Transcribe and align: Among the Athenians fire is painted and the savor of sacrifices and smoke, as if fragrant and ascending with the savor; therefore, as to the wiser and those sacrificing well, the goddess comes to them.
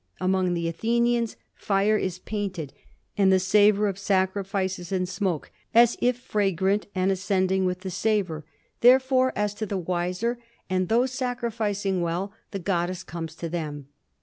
Among 0.19 0.55
the 0.55 0.67
Athenians 0.67 1.35
fire 1.53 1.95
is 1.95 2.17
painted 2.17 2.73
and 3.19 3.31
the 3.31 3.37
savor 3.39 3.87
of 3.87 3.99
sacrifices 3.99 4.91
and 4.91 5.07
smoke, 5.07 5.51
as 5.75 5.95
if 6.01 6.17
fragrant 6.17 6.87
and 6.95 7.11
ascending 7.11 7.65
with 7.65 7.81
the 7.81 7.91
savor; 7.91 8.43
therefore, 8.79 9.31
as 9.35 9.53
to 9.53 9.67
the 9.67 9.77
wiser 9.77 10.39
and 10.67 10.89
those 10.89 11.11
sacrificing 11.11 12.01
well, 12.01 12.33
the 12.49 12.57
goddess 12.57 13.03
comes 13.03 13.35
to 13.35 13.47
them. 13.47 13.89